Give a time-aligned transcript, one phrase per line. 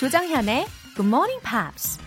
[0.00, 0.66] 조정현의
[0.96, 1.98] Good Morning Pops.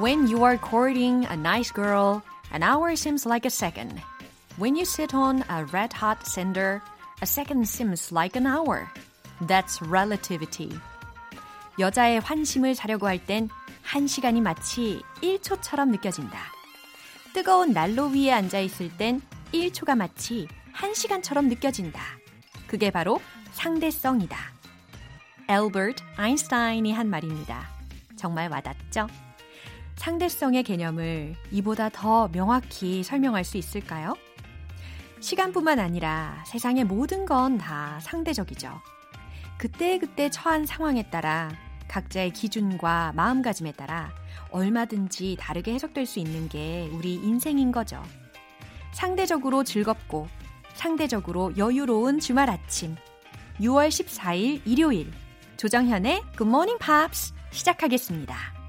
[0.00, 2.22] When you are courting a nice girl,
[2.52, 4.00] an hour seems like a second.
[4.58, 6.82] When you sit on a red hot cinder,
[7.22, 8.88] a second seems like an hour.
[9.40, 10.70] That's relativity.
[11.78, 13.48] 여자의 환심을 사려고 할 땐
[13.82, 16.51] 한 시간이 마치 1초처럼 느껴진다.
[17.33, 19.21] 뜨거운 난로 위에 앉아 있을 땐
[19.53, 22.01] 1초가 마치 1시간처럼 느껴진다.
[22.67, 23.19] 그게 바로
[23.51, 24.37] 상대성이다.
[25.47, 27.67] 엘버트 아인슈타인이 한 말입니다.
[28.15, 29.07] 정말 와닿죠?
[29.95, 34.15] 상대성의 개념을 이보다 더 명확히 설명할 수 있을까요?
[35.19, 38.81] 시간뿐만 아니라 세상의 모든 건 다 상대적이죠.
[39.57, 41.51] 그때그때 처한 상황에 따라
[41.93, 44.11] 각자의 기준과 마음가짐에 따라
[44.49, 48.01] 얼마든지 다르게 해석될 수 있는 게 우리 인생인 거죠.
[48.93, 50.27] 상대적으로 즐겁고
[50.73, 52.95] 상대적으로 여유로운 주말 아침
[53.59, 55.11] 6월 14일 일요일
[55.57, 58.62] 조정현의 Good Morning Pops 시작하겠습니다.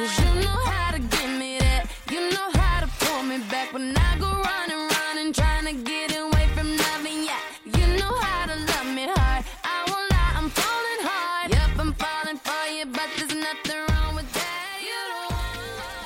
[0.00, 1.84] Cause you know how to give me that.
[2.10, 6.16] You know how to pull me back when I go running, running, trying to get
[6.16, 7.28] away from nothing.
[7.28, 7.42] Yeah,
[7.76, 9.44] you know how to love me hard.
[9.60, 11.52] I won't lie, I'm falling hard.
[11.52, 14.72] Yep, I'm falling for you, but there's nothing wrong with that.
[14.88, 16.00] You don't want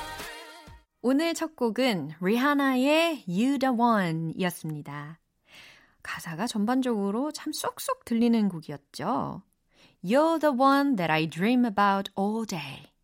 [1.01, 5.19] 오늘 첫 곡은 리하나의 You the One 이었습니다.
[6.03, 9.41] 가사가 전반적으로 참 쏙쏙 들리는 곡이었죠.
[10.03, 12.94] You're the one that I dream about all day.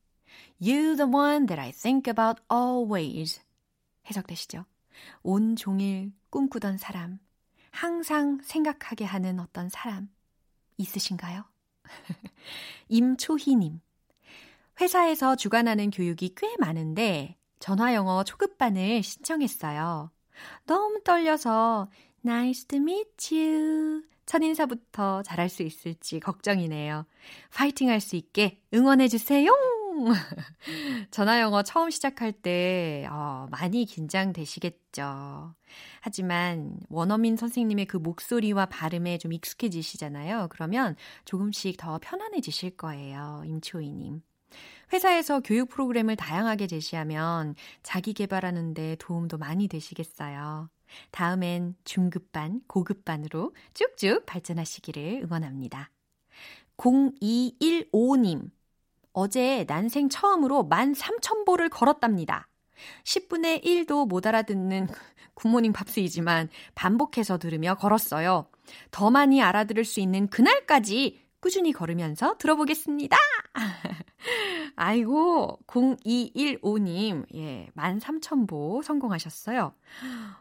[0.62, 3.42] You the one that I think about always.
[4.10, 4.66] 해석되시죠?
[5.24, 7.20] 온 종일 꿈꾸던 사람,
[7.72, 10.10] 항상 생각하게 하는 어떤 사람
[10.78, 11.46] 있으신가요?
[12.90, 13.82] 임초희님.
[14.80, 20.12] 회사에서 주관하는 교육이 꽤 많은데 전화 영어 초급반을 신청했어요.
[20.66, 21.90] 너무 떨려서
[22.26, 24.04] Nice to meet you.
[24.26, 27.06] 첫인사부터 잘할 수 있을지 걱정이네요.
[27.54, 29.52] 파이팅 할 수 있게 응원해주세요!
[31.12, 35.54] 전화 영어 처음 시작할 때, 어, 많이 긴장되시겠죠.
[36.02, 40.48] 하지만 원어민 선생님의 그 목소리와 발음에 좀 익숙해지시잖아요.
[40.50, 40.96] 그러면
[41.26, 43.44] 조금씩 더 편안해지실 거예요.
[43.46, 44.22] 임초희님.
[44.94, 50.70] 회사에서 교육 프로그램을 다양하게 제시하면 자기 개발하는데 도움도 많이 되시겠어요.
[51.12, 55.90] 다음엔 중급반, 고급반으로 쭉쭉 발전하시기를 응원합니다.
[56.78, 58.50] 0215님.
[59.14, 62.48] 어제 난생 처음으로 13,000보를 걸었답니다.
[63.04, 64.88] 10분의 1도 못 알아듣는
[65.34, 68.48] 굿모닝 팝스이지만 반복해서 들으며 걸었어요.
[68.92, 73.18] 더 많이 알아들을 수 있는 그날까지 꾸준히 걸으면서 들어보겠습니다.
[74.76, 79.74] 아이고, 0215님, 예, 13,000보 성공하셨어요.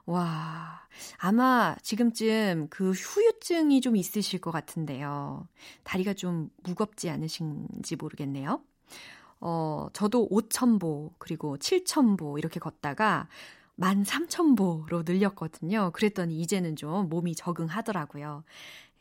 [0.07, 0.87] 와,
[1.19, 5.49] 아마 지금쯤 그 후유증이 좀 있으실 것 같은데요.
[5.83, 8.63] 다리가 좀 무겁지 않으신지 모르겠네요.
[9.41, 13.27] 어, 저도 5,000보, 그리고 7,000보 이렇게 걷다가
[13.79, 15.91] 13,000보로 늘렸거든요.
[15.93, 18.45] 그랬더니 이제는 좀 몸이 적응하더라고요.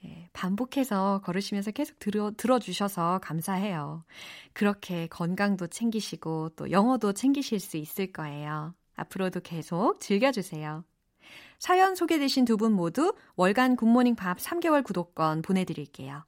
[0.05, 4.03] 예, 반복해서 걸으시면서 계속 들어, 들어주셔서 감사해요.
[4.53, 8.73] 그렇게 건강도 챙기시고 또 영어도 챙기실 수 있을 거예요.
[8.95, 10.83] 앞으로도 계속 즐겨주세요.
[11.59, 16.25] 사연 소개되신 두 분 모두 월간 굿모닝 밥 3개월 구독권 보내드릴게요.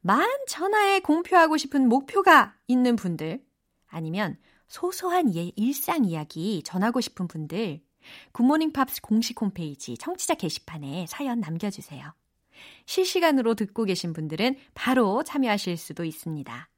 [0.00, 3.42] 만 천하에 공표하고 싶은 목표가 있는 분들,
[3.88, 4.36] 아니면
[4.68, 7.82] 소소한 예, 일상 이야기 전하고 싶은 분들,
[8.32, 12.12] Good Morning Pops 공식 홈페이지 청취자 게시판에 사연 남겨주세요.
[12.86, 16.68] 실시간으로 듣고 계신 분들은 바로 참여하실 수도 있습니다.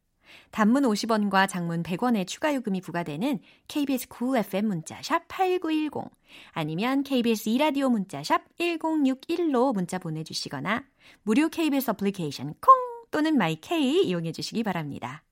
[0.50, 6.10] 단문 50원과 장문 100원의 추가 요금이 부과되는 KBS Cool FM 문자 샵 8910
[6.52, 10.84] 아니면 KBS 2라디오 문자 샵 1061로 문자 보내주시거나
[11.22, 12.75] 무료 KBS application 콩
[13.10, 15.22] 또는 my K 이용해 주시기 바랍니다.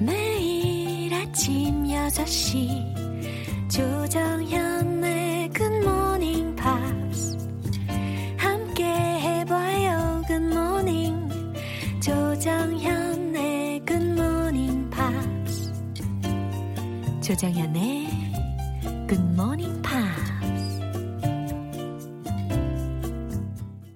[0.00, 2.97] 매일 아침 6시
[3.70, 7.36] 조정현의 Morning Pops
[8.36, 11.28] 함께 해봐요 Morning
[12.00, 15.72] 조정현의 Morning Pops
[17.22, 18.08] 조정현의
[19.38, 20.80] Morning Pops.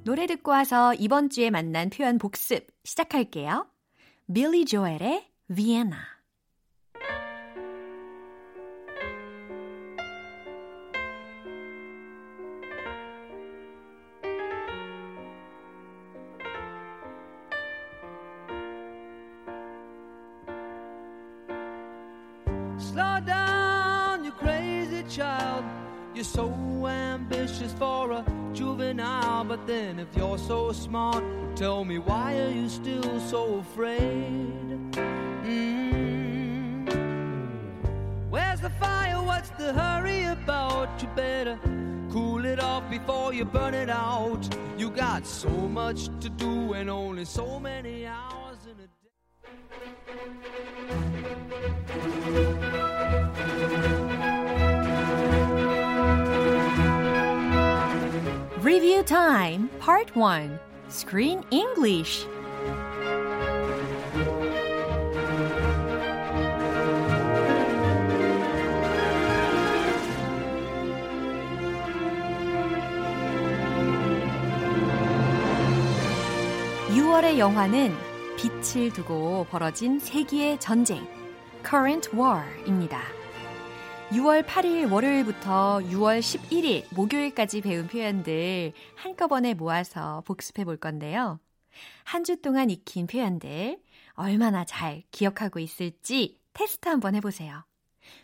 [0.04, 3.66] 노래 듣고 와서 이번 주에 만난 표현 복습 시작할게요.
[4.32, 6.11] 빌리 조엘의 Vienna.
[22.92, 25.64] Slow down, you crazy child.
[26.14, 26.52] You're so
[26.86, 28.22] ambitious for a
[28.52, 31.24] juvenile, but then if you're so smart,
[31.56, 34.92] tell me why are you still so afraid?
[35.46, 36.84] Mm.
[38.28, 39.22] Where's the fire?
[39.22, 41.00] What's the hurry about?
[41.00, 41.58] You better
[42.10, 44.46] cool it off before you burn it out.
[44.76, 47.91] You got so much to do and only so many
[59.12, 62.26] Time Part 1 Screen English
[76.88, 77.94] (6월의) 영화는
[78.38, 81.06] 빛을 두고 벌어진 세기의 전쟁
[81.62, 83.21] (Current War입니다).
[84.12, 91.40] 6월 8일 월요일부터 6월 11일 목요일까지 배운 표현들 한꺼번에 모아서 복습해 볼 건데요.
[92.04, 93.80] 한 주 동안 익힌 표현들
[94.12, 97.64] 얼마나 잘 기억하고 있을지 테스트 한번 해보세요.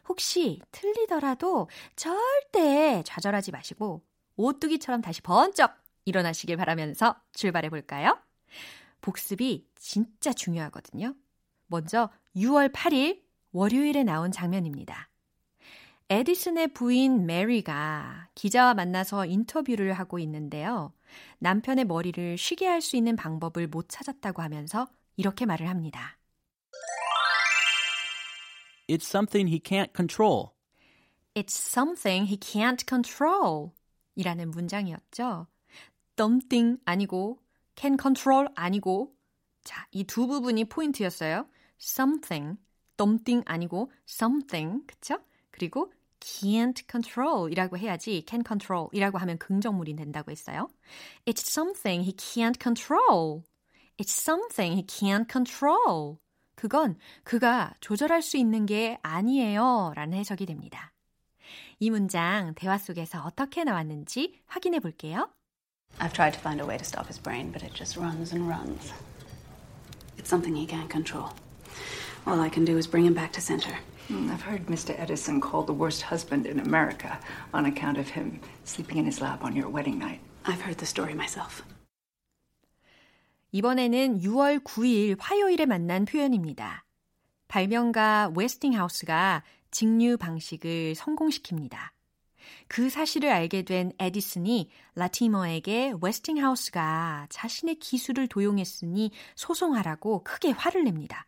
[0.08, 4.02] 혹시 틀리더라도 절대 좌절하지 마시고
[4.36, 5.72] 오뚜기처럼 다시 번쩍
[6.04, 8.18] 일어나시길 바라면서 출발해 볼까요?
[9.00, 11.14] 복습이 진짜 중요하거든요.
[11.66, 15.08] 먼저 6월 8일 월요일에 나온 장면입니다.
[16.10, 20.94] 에디슨의 부인 메리가 기자와 만나서 인터뷰를 하고 있는데요.
[21.38, 26.16] 남편의 머리를 쉬게 할 수 있는 방법을 못 찾았다고 하면서 이렇게 말을 합니다.
[28.88, 30.52] It's something he can't control.
[31.34, 33.72] It's something he can't control.
[34.14, 35.46] 이라는 문장이었죠.
[36.18, 37.38] something 아니고
[37.76, 39.14] can control 아니고
[39.62, 41.46] 자, 이 두 부분이 포인트였어요.
[41.78, 42.56] something,
[42.98, 45.18] something 아니고 something, 그쵸?
[45.50, 50.68] 그리고 can't control 이라고 해야지 can control 이라고 하면 긍정물이 된다고 했어요.
[51.26, 53.42] It's something he can't control.
[53.98, 56.18] It's something he can't control.
[56.54, 60.92] 그건 그가 조절할 수 있는 게 아니에요 라는 해석이 됩니다.
[61.78, 65.30] 이 문장 대화 속에서 어떻게 나왔는지 확인해 볼게요.
[65.98, 68.48] I've tried to find a way to stop his brain, but it just runs and
[68.48, 68.92] runs.
[70.18, 71.30] It's something he can't control.
[72.28, 73.74] All I can do is bring him back to center.
[74.08, 74.94] Hmm, I've heard Mr.
[75.00, 77.18] Edison called the worst husband in America
[77.54, 80.20] on account of him sleeping in his lap on your wedding night.
[80.44, 81.64] I've heard the story myself.
[83.52, 86.84] 이번에는 6월 9일 화요일에 만난 표현입니다.
[87.48, 91.78] 발명가 웨스팅하우스가 직류 방식을 성공시킵니다.
[92.68, 101.27] 그 사실을 알게 된 에디슨이 라티머에게 웨스팅하우스가 자신의 기술을 도용했으니 소송하라고 크게 화를 냅니다.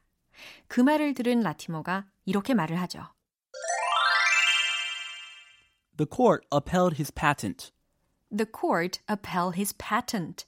[0.69, 3.07] 그 말을 들은 라티머가 이렇게 말을 하죠.
[5.97, 7.73] The court upheld his patent.
[8.35, 10.47] The court upheld his patent.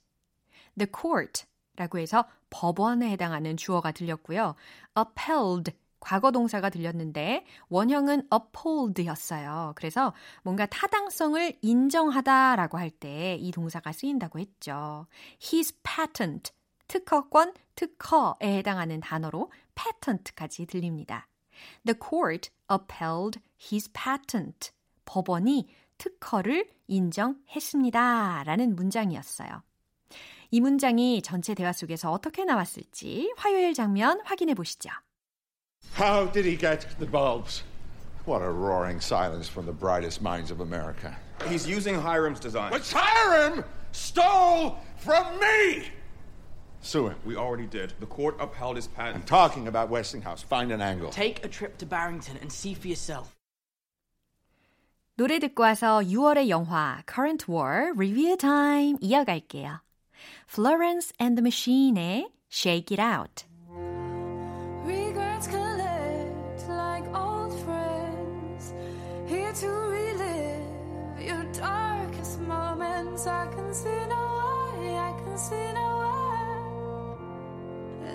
[0.78, 1.44] The court
[1.76, 4.54] 라고 해서 법원에 해당하는 주어가 들렸고요.
[4.98, 9.72] upheld 과거 동사가 들렸는데 원형은 uphold였어요.
[9.76, 15.06] 그래서 뭔가 타당성을 인정하다라고 할 때 이 동사가 쓰인다고 했죠.
[15.42, 16.52] His patent
[16.88, 21.28] 특허권, 특허에 해당하는 단어로 patent까지 들립니다.
[21.84, 24.72] The court upheld his patent.
[25.04, 28.44] 법원이 특허를 인정했습니다.
[28.44, 29.62] 라는 문장이었어요.
[30.50, 34.90] 이 문장이 전체 대화 속에서 어떻게 나왔을지 화요일 장면 확인해 보시죠.
[35.98, 37.64] How did he get the bulbs?
[38.26, 41.16] What a roaring silence from the brightest minds of America.
[41.48, 42.70] He's using Hiram's design.
[42.72, 45.90] Which Hiram stole from me!
[46.81, 47.15] Sue him.
[47.25, 47.93] We already did.
[47.99, 49.27] The court upheld his I'm patent.
[49.27, 50.41] talking about Westinghouse.
[50.43, 51.09] Find an angle.
[51.11, 53.33] Take a trip to Barrington and see for yourself.
[55.17, 59.81] 노래 듣고 와서 6월의 영화 Current War Review Time 이어갈게요.
[60.47, 63.45] Florence and the Machine의 Shake It Out.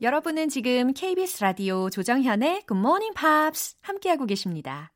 [0.00, 4.92] 여러분은 지금 KBS 라디오 조정현의 Good Morning Pops 함께하고 계십니다.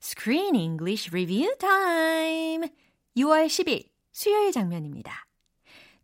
[0.00, 2.68] Screen English Review Time!
[3.16, 5.26] 6월 10일 수요일 장면입니다.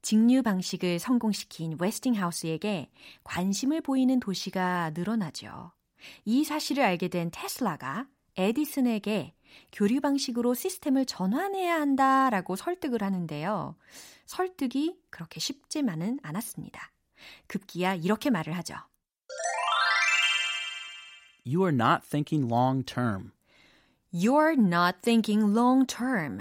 [0.03, 2.91] 직류 방식을 성공시킨 웨스팅하우스에게
[3.23, 5.71] 관심을 보이는 도시가 늘어나죠.
[6.25, 9.33] 이 사실을 알게 된 테슬라가 에디슨에게
[9.71, 13.77] 교류 방식으로 시스템을 전환해야 한다라고 설득을 하는데요.
[14.27, 16.94] 설득이 그렇게 쉽지만은 않았습니다.
[17.47, 18.77] 급기야 이렇게 말을 하죠.
[21.47, 23.33] You are not thinking long term.
[24.13, 26.41] You're not thinking long term.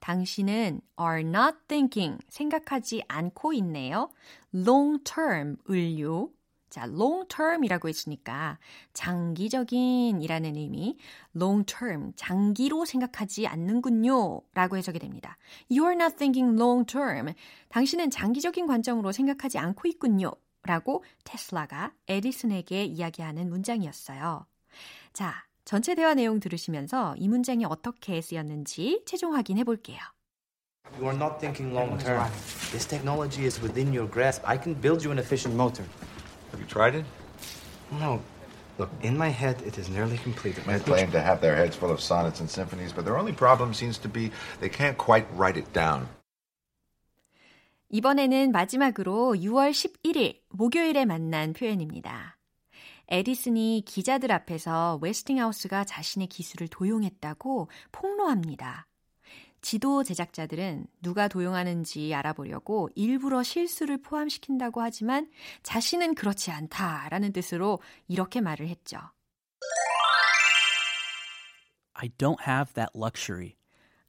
[0.00, 4.10] 당신은 are not thinking, 생각하지 않고 있네요.
[4.52, 6.30] long term, 을요.
[6.74, 8.58] 자, long term이라고 했으니까
[8.94, 10.98] 장기적인 이라는 의미,
[11.36, 14.40] long term, 장기로 생각하지 않는군요.
[14.54, 15.38] 라고 해석이 됩니다.
[15.70, 17.32] You're not thinking long term.
[17.68, 20.32] 당신은 장기적인 관점으로 생각하지 않고 있군요.
[20.64, 24.44] 라고 테슬라가 에디슨에게 이야기하는 문장이었어요.
[25.12, 30.00] 자, 전체 대화 내용 들으시면서 이 문장이 어떻게 쓰였는지 최종 확인해 볼게요.
[30.98, 32.28] You are not thinking long term.
[32.72, 34.42] This technology is within your grasp.
[34.44, 35.86] I can build you an efficient motor.
[36.54, 37.04] Have you tried it?
[37.98, 38.22] No.
[38.78, 40.62] Look, in my head, it is nearly completed.
[40.64, 43.74] They claim to have their heads full of sonnets and symphonies, but their only problem
[43.74, 44.30] seems to be
[44.60, 46.06] they can't quite write it down.
[47.90, 52.36] 이번에는 마지막으로 6월 11일 목요일에 만난 표현입니다.
[53.08, 58.86] 에디슨이 기자들 앞에서 웨스팅하우스가 자신의 기술을 도용했다고 폭로합니다.
[59.64, 65.30] 지도 제작자들은 누가 도용하는지 알아보려고 일부러 실수를 포함시킨다고 하지만
[65.62, 68.98] 자신은 그렇지 않다라는 뜻으로 이렇게 말을 했죠.
[71.94, 73.54] I don't have that luxury.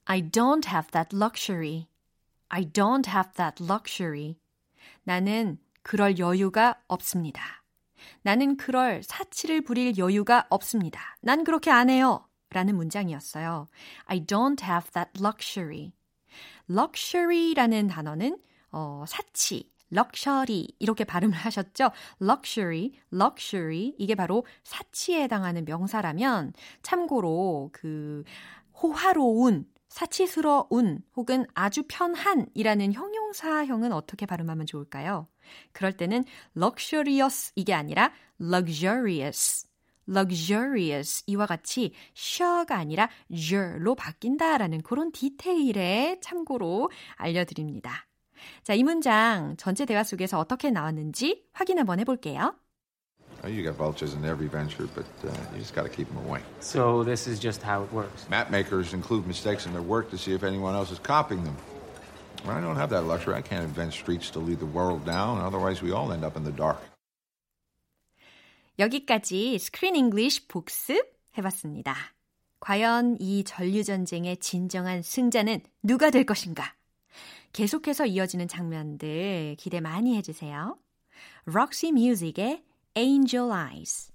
[0.03, 1.88] I don't have that luxury.
[2.50, 4.35] I don't have that luxury.
[5.03, 7.63] 나는 그럴 여유가 없습니다.
[8.24, 11.15] 나는 그럴 사치를 부릴 여유가 없습니다.
[11.21, 12.27] 난 그렇게 안 해요.
[12.50, 13.68] 라는 문장이었어요.
[14.06, 15.92] I don't have that luxury.
[16.70, 18.38] luxury라는 단어는
[18.72, 21.92] 어, 사치, luxury 이렇게 발음을 하셨죠?
[22.22, 28.24] luxury, luxury 이게 바로 사치에 해당하는 명사라면 참고로 그
[28.82, 35.30] 호화로운 사치스러운 혹은 아주 편한이라는 형용사형은 어떻게 발음하면 좋을까요?
[35.72, 36.25] 그럴 때는
[36.58, 38.12] luxurious 이게 아니라
[38.42, 39.68] luxurious,
[40.07, 48.07] luxurious 이와 같이 sure가 아니라 jure로 바뀐다라는 그런 디테일에 참고로 알려드립니다.
[48.63, 52.55] 자, 이 문장 전체 대화 속에서 어떻게 나왔는지 확인 한번 해볼게요.
[53.43, 56.41] You got vultures in every venture, but uh, you just got to keep them away.
[56.62, 58.27] So, this is just how it works.
[58.27, 61.55] Map makers include mistakes in their work to see if anyone else is copying them.
[62.43, 63.35] Well, I don't have that luxury.
[63.35, 65.41] I can't invent streets to lead the world down.
[65.41, 66.81] Otherwise, we all end up in the dark.
[68.79, 71.96] 여기까지 스크린 잉글리쉬 복습 해봤습니다.
[72.60, 76.75] 과연 이 전류전쟁의 진정한 승자는 누가 될 것인가?
[77.53, 80.77] 계속해서 이어지는 장면들 기대 많이 해주세요.
[81.48, 82.63] Roxy Music의
[82.98, 84.12] Angel Eyes.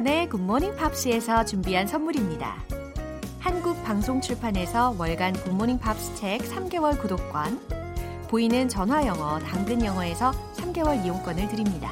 [0.00, 2.62] 조정현의 Good Morning Pops에서 준비한 선물입니다.
[3.38, 7.60] 한국 방송 출판에서 월간 Good Morning Pops 책 3개월 구독권,
[8.28, 11.90] 보이는 전화 영어, 당근 영어에서 3개월 이용권을 드립니다.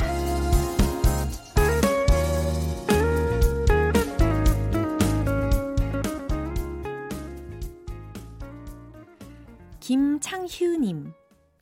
[9.81, 11.13] 김창휴님.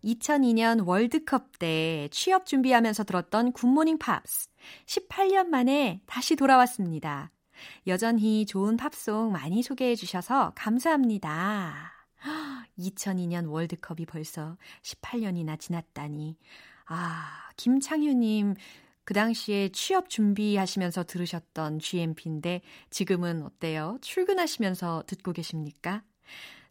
[0.04, 4.48] 2002년 월드컵 때 취업 준비하면서 들었던 Good Morning Pops.
[4.86, 7.30] 18년 만에 다시 돌아왔습니다.
[7.86, 11.92] 여전히 좋은 팝송 많이 소개해 주셔서 감사합니다.
[12.78, 16.36] 2002년 월드컵이 벌써 18년이나 지났다니.
[16.86, 18.54] 아, 김창휴님,
[19.04, 23.98] 그 당시에 취업 준비하시면서 들으셨던 GMP인데 지금은 어때요?
[24.02, 26.02] 출근하시면서 듣고 계십니까?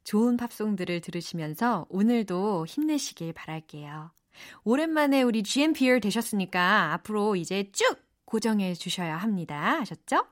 [0.04, 4.12] 좋은 팝송들을 들으시면서 오늘도 힘내시길 바랄게요.
[4.64, 9.80] 오랜만에 우리 GMPR 되셨으니까 앞으로 이제 쭉 고정해 주셔야 합니다.
[9.82, 10.26] 아셨죠?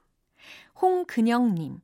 [0.82, 1.80] 홍근영님.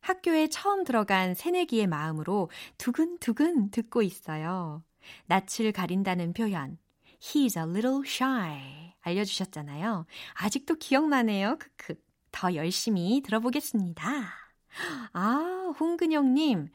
[0.00, 4.82] 학교에 처음 들어간 새내기의 마음으로 두근두근 듣고 있어요.
[5.26, 6.78] 낯을 가린다는 표현.
[7.20, 8.94] He's a little shy.
[9.02, 10.06] 알려주셨잖아요.
[10.34, 11.58] 아직도 기억나네요.
[11.58, 11.94] 크크.
[12.32, 14.02] 더 열심히 들어보겠습니다.
[15.12, 16.68] 아, 홍근영님.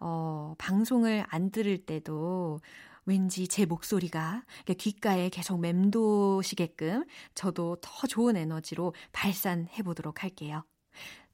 [0.00, 2.60] 어, 방송을 안 들을 때도
[3.06, 4.44] 왠지 제 목소리가
[4.78, 10.64] 귓가에 계속 맴도시게끔 저도 더 좋은 에너지로 발산해 보도록 할게요.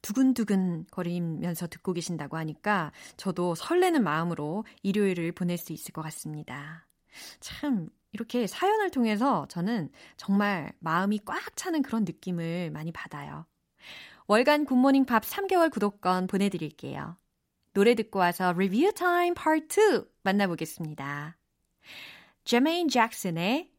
[0.01, 6.87] 두근두근 거리면서 듣고 계신다고 하니까 저도 설레는 마음으로 일요일을 보낼 수 있을 것 같습니다.
[7.39, 13.45] 참, 이렇게 사연을 통해서 저는 정말 마음이 꽉 차는 그런 느낌을 많이 받아요.
[14.27, 17.17] 월간 Good Morning Pops 3개월 구독권 보내드릴게요.
[17.73, 21.40] 노래 듣고 와서 review time part 2 만나보겠습니다.
[22.44, 23.70] 제메인 잭슨의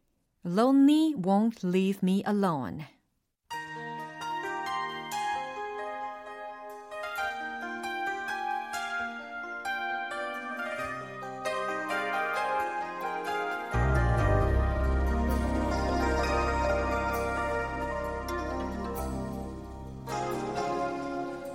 [0.44, 2.84] Lonely Won't Leave Me Alone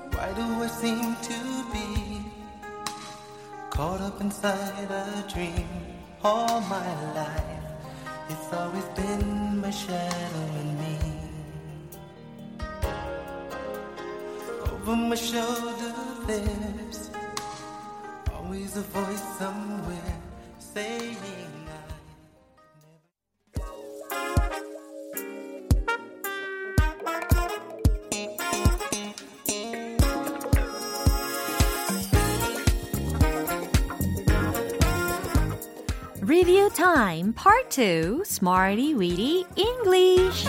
[0.10, 1.38] Why do I seem to
[1.72, 2.26] be
[3.70, 5.77] caught up inside a dream
[6.23, 7.65] all my life?
[8.31, 10.99] It's always been my shadow and me.
[14.73, 15.95] Over my shoulder,
[16.27, 17.11] there's
[18.35, 19.08] always a voice
[37.79, 40.49] 2 Smarty Weedy English.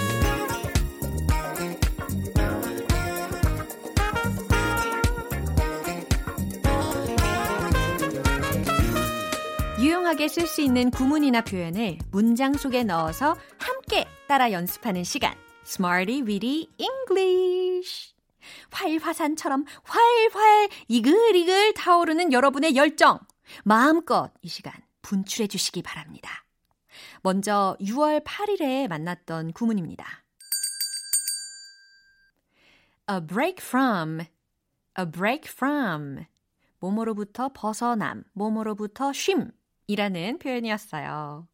[9.80, 15.36] 유용하게 쓸 수 있는 구문이나 표현을 문장 속에 넣어서 함께 따라 연습하는 시간.
[15.68, 18.16] Smarty Weedy English.
[18.72, 23.20] 활화산처럼 활활 이글이글 타오르는 여러분의 열정
[23.64, 26.49] 마음껏 이 시간 분출해 주시기 바랍니다.
[27.22, 30.06] 먼저 6월 8일에 만났던 구문입니다.
[33.12, 34.22] A break from,
[34.98, 36.26] a break from.
[36.80, 41.48] 뭐뭐로부터 벗어남, 뭐뭐로부터 쉼이라는 표현이었어요.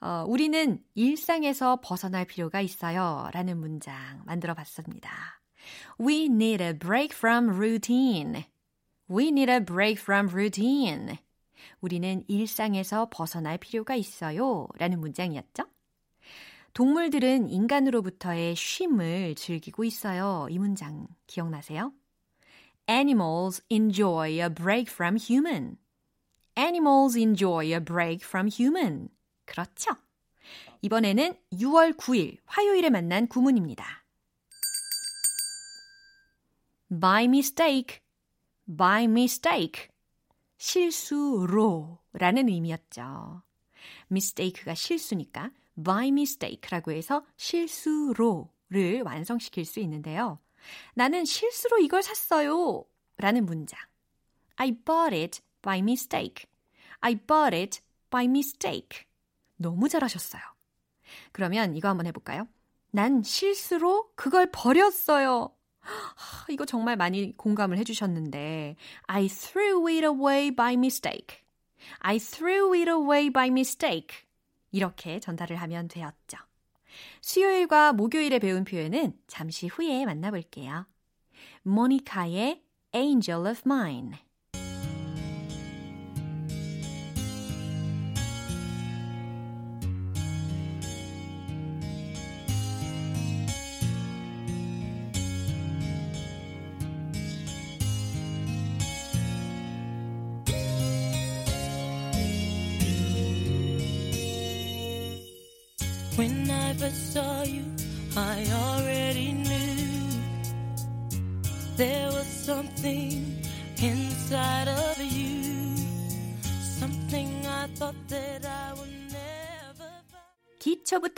[0.00, 3.30] 어, 우리는 일상에서 벗어날 필요가 있어요.
[3.32, 3.94] 라는 문장
[4.26, 5.10] 만들어 봤습니다.
[5.98, 8.44] We need a break from routine.
[9.10, 11.18] We need a break from routine.
[11.80, 14.68] 우리는 일상에서 벗어날 필요가 있어요.
[14.76, 15.64] 라는 문장이었죠.
[16.72, 20.48] 동물들은 인간으로부터의 쉼을 즐기고 있어요.
[20.50, 21.92] 이 문장 기억나세요?
[22.88, 25.76] Animals enjoy a break from human.
[26.58, 29.08] Animals enjoy a break from human.
[29.44, 29.92] 그렇죠?
[30.82, 34.04] 이번에는 6월 9일 화요일에 만난 구문입니다.
[37.00, 38.00] by mistake,
[38.66, 39.93] by mistake.
[40.64, 43.42] 실수로 라는 의미였죠.
[44.10, 45.50] mistake가 실수니까
[45.84, 50.38] by mistake라고 해서 실수로를 완성시킬 수 있는데요.
[50.94, 52.82] 나는 실수로 이걸 샀어요.
[53.18, 53.78] 라는 문장.
[54.56, 56.46] I bought it by mistake.
[57.00, 59.04] I bought it by mistake.
[59.56, 60.42] 너무 잘하셨어요.
[61.32, 62.48] 그러면 이거 한번 해볼까요?
[62.90, 65.54] 난 실수로 그걸 버렸어요.
[65.84, 71.38] 하, 이거 정말 많이 공감을 해주셨는데 I threw it away by mistake.
[72.00, 74.24] I threw it away by mistake.
[74.72, 76.38] 이렇게 전달을 하면 되었죠.
[77.20, 80.86] 수요일과 목요일에 배운 표현은 잠시 후에 만나볼게요.
[81.62, 82.62] 모니카의
[82.94, 84.12] Angel of Mine.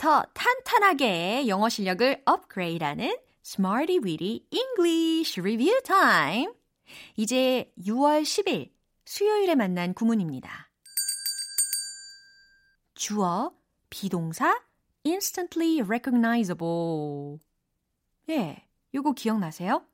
[0.07, 6.53] 기초부터 탄탄하게 영어 실력을 업그레이드하는 Smarty Weedy English Review Time.
[7.17, 8.71] 이제 6월 10일
[9.05, 10.69] 수요일에 만난 구문입니다.
[12.95, 13.51] 주어,
[13.89, 14.61] 비동사,
[15.05, 17.39] instantly recognizable.
[18.29, 18.65] 예,
[18.95, 19.85] 요거 기억나세요?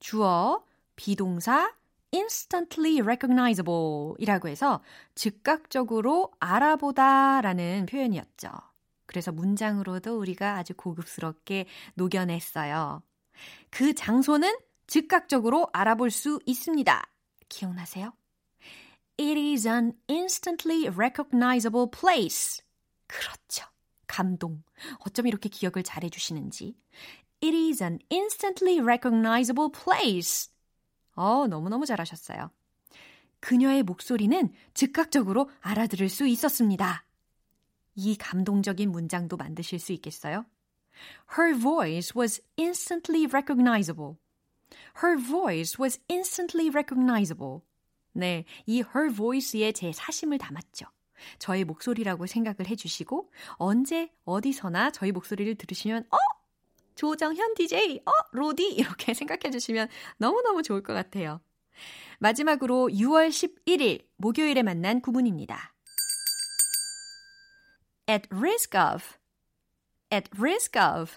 [0.00, 0.64] 주어,
[0.96, 1.72] 비동사,
[2.12, 4.82] instantly recognizable 이라고 해서
[5.14, 8.71] 즉각적으로 알아보다 라는 표현이었죠.
[9.12, 13.02] 그래서 문장으로도 우리가 아주 고급스럽게 녹여냈어요.
[13.68, 17.02] 그 장소는 즉각적으로 알아볼 수 있습니다.
[17.50, 18.14] 기억나세요?
[19.20, 22.64] It is an instantly recognizable place.
[23.06, 23.66] 그렇죠.
[24.06, 24.62] 감동.
[25.00, 26.74] 어쩜 이렇게 기억을 잘 해주시는지.
[27.42, 30.50] It is an instantly recognizable place.
[31.14, 32.50] 어, 너무너무 잘하셨어요.
[33.40, 37.04] 그녀의 목소리는 즉각적으로 알아들을 수 있었습니다.
[37.94, 40.44] 이 감동적인 문장도 만드실 수 있겠어요?
[41.38, 44.16] Her voice was instantly recognizable.
[45.02, 47.60] Her voice was instantly recognizable.
[48.12, 50.86] 네, 이 her voice에 제 사심을 담았죠.
[51.38, 56.16] 저의 목소리라고 생각을 해주시고 언제 어디서나 저희 목소리를 들으시면 어?
[56.94, 58.10] 조정현 DJ, 어?
[58.32, 61.40] 로디 이렇게 생각해 주시면 너무너무 좋을 것 같아요.
[62.18, 65.71] 마지막으로 6월 11일 목요일에 만난 구문입니다.
[68.08, 69.16] At risk of,
[70.12, 71.12] at risk of.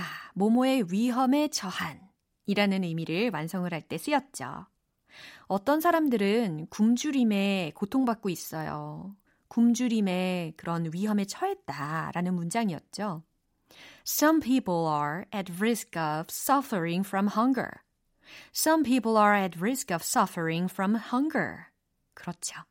[0.00, 2.00] 야, 모모의 위험에 처한
[2.46, 4.66] 이라는 의미를 완성을 할 때 쓰였죠.
[5.46, 9.14] 어떤 사람들은 굶주림에 고통받고 있어요.
[9.48, 13.22] 굶주림에 그런 위험에 처했다 라는 문장이었죠.
[14.06, 17.70] Some people are at risk of suffering from hunger.
[18.52, 21.66] Some people are at risk of suffering from hunger.
[22.14, 22.62] 그렇죠.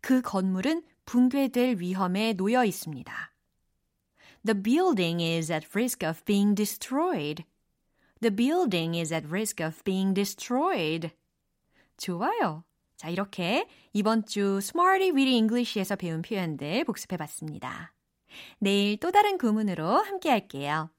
[0.00, 3.32] 그 건물은 붕괴될 위험에 놓여 있습니다.
[4.44, 7.44] The building is at risk of being destroyed.
[8.20, 11.10] The building is at risk of being destroyed.
[11.96, 12.64] 좋아요.
[12.96, 17.92] 자, 이렇게 이번 주 Smarty Weedy English에서 배운 표현들 복습해 봤습니다.
[18.58, 20.90] 내일 또 다른 구문으로 함께 할게요.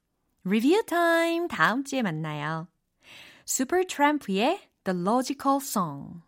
[0.44, 2.68] Review time 다음 주에 만나요.
[3.46, 6.20] Supertramp의 The Logical Song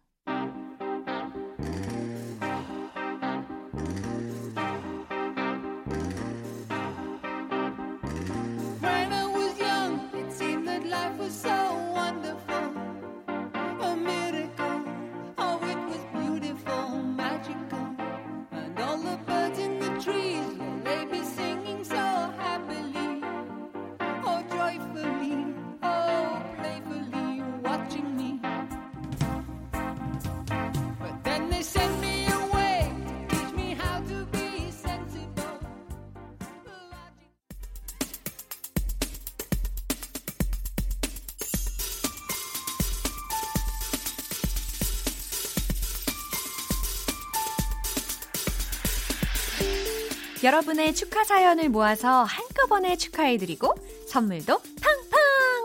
[50.42, 53.74] 여러분의 축하 사연을 모아서 한꺼번에 축하해드리고
[54.08, 55.20] 선물도 팡팡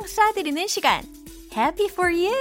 [0.06, 1.02] 쏴드리는 시간.
[1.56, 2.34] Happy for you!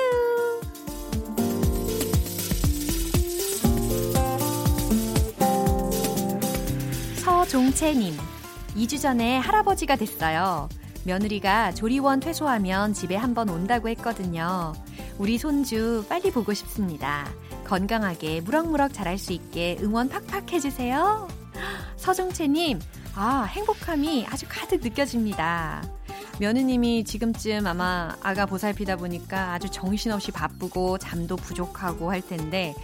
[7.22, 8.16] 서종채님,
[8.76, 10.68] 2주 전에 할아버지가 됐어요.
[11.04, 14.72] 며느리가 조리원 퇴소하면 집에 한번 온다고 했거든요.
[15.18, 17.30] 우리 손주 빨리 보고 싶습니다.
[17.64, 21.28] 건강하게 무럭무럭 자랄 수 있게 응원 팍팍 해주세요.
[22.04, 22.80] 서종채님,
[23.14, 25.82] 아, 행복함이 아주 가득 느껴집니다.
[26.38, 32.74] 며느님이 지금쯤 아마 아가 보살피다 보니까 아주 정신없이 바쁘고 잠도 부족하고 할 텐데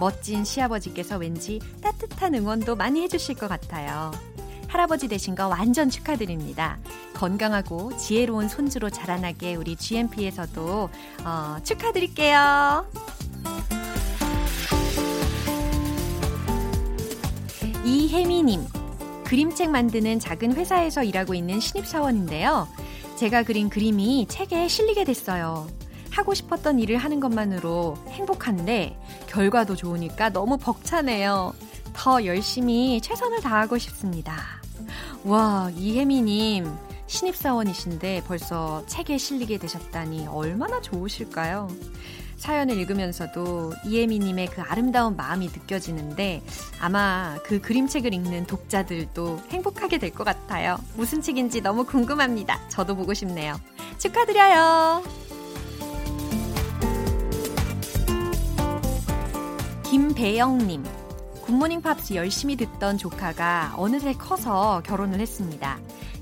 [0.00, 4.10] 멋진 시아버지께서 왠지 따뜻한 응원도 많이 해주실 것 같아요.
[4.66, 6.78] 할아버지 되신 거 완전 축하드립니다.
[7.14, 10.90] 건강하고 지혜로운 손주로 자라나게 우리 GMP에서도
[11.24, 12.84] 어, 축하드릴게요.
[18.04, 18.66] 이혜미님,
[19.24, 22.68] 그림책 만드는 작은 회사에서 일하고 있는 신입사원인데요.
[23.16, 25.66] 제가 그린 그림이 책에 실리게 됐어요.
[26.10, 31.54] 하고 싶었던 일을 하는 것만으로 행복한데 결과도 좋으니까 너무 벅차네요.
[31.94, 34.36] 더 열심히 최선을 다하고 싶습니다.
[35.24, 36.70] 와, 이혜미님,
[37.06, 41.68] 신입사원이신데 벌써 책에 실리게 되셨다니 얼마나 좋으실까요?
[42.44, 46.42] 사연을 읽으면서도 이혜미님의 그 아름다운 마음이 느껴지는데
[46.78, 50.76] 아마 그 그림책을 읽는 독자들도 행복하게 될 것 같아요.
[50.94, 52.68] 무슨 책인지 너무 궁금합니다.
[52.68, 53.58] 저도 보고 싶네요.
[53.98, 55.02] 축하드려요.
[59.84, 60.84] 김배영님.
[61.46, 65.78] 굿모닝 팝스 열심히 듣던 조카가 어느새 커서 결혼을 했습니다.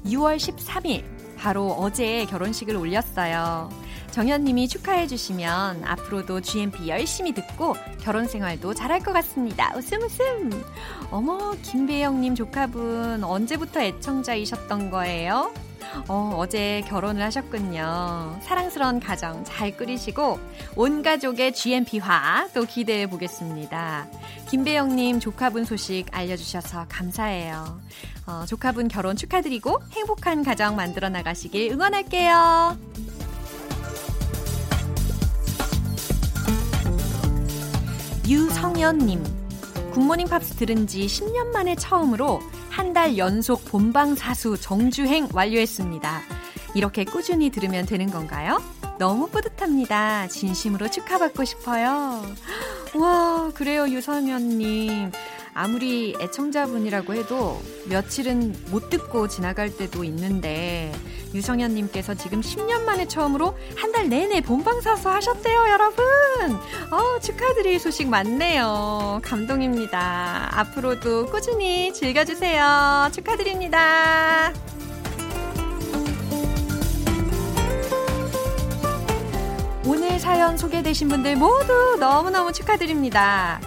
[0.06, 1.04] 6월 13일,
[1.36, 3.68] 바로 어제 결혼식을 올렸어요.
[4.12, 9.72] 정현님이 축하해 주시면 앞으로도 GMP 열심히 듣고 결혼 생활도 잘할 것 같습니다.
[9.74, 10.64] 웃음 웃음.
[11.10, 15.52] 어머, 김배영님 조카분 언제부터 애청자이셨던 거예요?
[16.08, 18.38] 어, 어제 결혼을 하셨군요.
[18.42, 20.38] 사랑스러운 가정 잘 꾸리시고
[20.76, 24.06] 온 가족의 GMP화 또 기대해 보겠습니다.
[24.50, 27.80] 김배영님 조카분 소식 알려주셔서 감사해요.
[28.26, 32.76] 어, 조카분 결혼 축하드리고 행복한 가정 만들어 나가시길 응원할게요.
[38.32, 39.22] 유성연님,
[39.92, 42.40] 굿모닝 팝스 들은 지 10년 만에 처음으로
[42.70, 46.20] 한 달 연속 본방 사수 정주행 완료했습니다.
[46.74, 48.62] 이렇게 꾸준히 들으면 되는 건가요?
[48.98, 50.28] 너무 뿌듯합니다.
[50.28, 52.22] 진심으로 축하받고 싶어요.
[52.94, 55.12] 와, 그래요, 유성연님.
[55.54, 60.90] 아무리 애청자분이라고 해도 며칠은 못 듣고 지나갈 때도 있는데
[61.34, 66.04] 유성현님께서 지금 10년 만에 처음으로 한 달 내내 본방사수 하셨대요, 여러분.
[66.90, 69.20] 어, 축하드릴 소식 많네요.
[69.22, 70.48] 감동입니다.
[70.58, 73.10] 앞으로도 꾸준히 즐겨주세요.
[73.12, 74.50] 축하드립니다.
[79.84, 83.60] 오늘 사연 소개되신 분들 모두 너무너무 축하드립니다.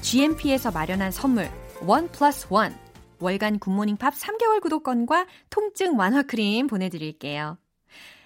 [0.00, 1.48] GMP에서 마련한 선물
[1.80, 2.76] one plus one
[3.22, 7.56] 월간 Good Morning Pops 3개월 구독권과 통증 완화 크림 보내드릴게요.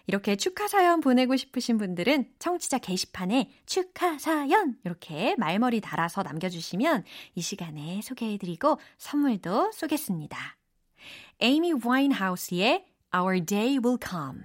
[0.07, 7.05] 이렇게 축하 사연 보내고 싶으신 분들은 청취자 게시판에 축하 사연 이렇게 말머리 달아서 남겨주시면
[7.35, 10.39] 이 시간에 소개해드리고 선물도 쏘겠습니다.
[11.41, 14.45] 에이미 와인하우스의 Our Day Will Come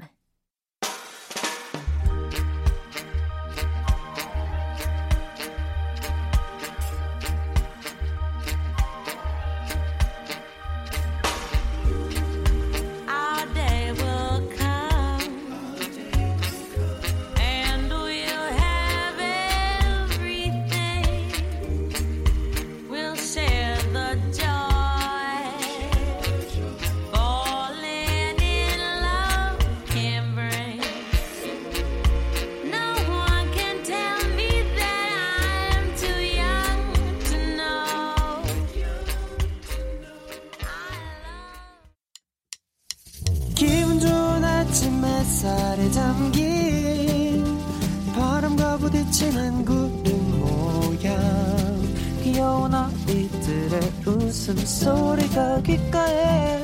[53.72, 56.58] 아이들의 웃음소리가 귓가에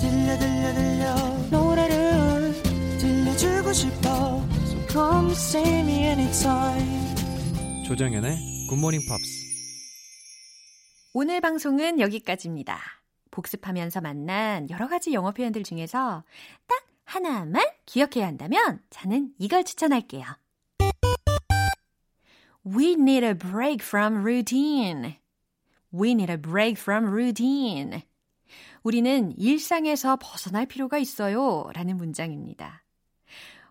[0.00, 1.14] 들려 들려 들려
[1.50, 2.52] 노래를
[2.98, 4.08] 들려주고 싶어
[4.66, 7.14] So come see me anytime
[7.86, 8.38] 조정연의
[8.70, 9.44] 굿모닝 팝스
[11.14, 12.78] 오늘 방송은 여기까지입니다.
[13.32, 16.22] 복습하면서 만난 여러 가지 영어 표현들 중에서
[16.68, 20.24] 딱 하나만 기억해야 한다면 저는 이걸 추천할게요.
[22.64, 25.16] We need a break from routine.
[25.94, 28.02] We need a break from routine.
[28.82, 31.70] 우리는 일상에서 벗어날 필요가 있어요.
[31.72, 32.82] 라는 문장입니다.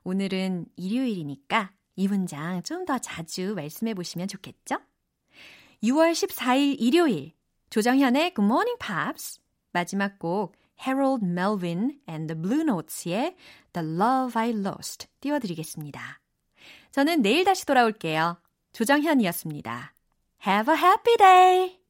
[0.04, 4.78] 오늘은 일요일이니까 이 문장 좀 더 자주 말씀해 보시면 좋겠죠?
[5.84, 7.34] 6월 14일 일요일
[7.70, 9.40] 조정현의 Good Morning Pops
[9.72, 10.56] 마지막 곡
[10.86, 13.36] Harold Melvin and the Blue Notes의
[13.74, 16.20] The Love I Lost 띄워드리겠습니다.
[16.92, 18.38] 저는 내일 다시 돌아올게요.
[18.74, 19.94] 조정현이었습니다.
[20.48, 21.83] Have a happy day!